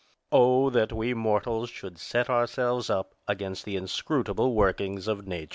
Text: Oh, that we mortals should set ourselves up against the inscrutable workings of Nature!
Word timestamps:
Oh, 0.31 0.71
that 0.71 0.91
we 0.91 1.13
mortals 1.13 1.69
should 1.69 1.99
set 1.99 2.27
ourselves 2.27 2.89
up 2.89 3.13
against 3.27 3.65
the 3.65 3.75
inscrutable 3.75 4.55
workings 4.55 5.07
of 5.07 5.27
Nature! 5.27 5.49